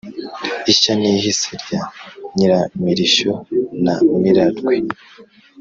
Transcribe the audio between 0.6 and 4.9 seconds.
i shyanihise rya nyiramirishyo na mirarwe,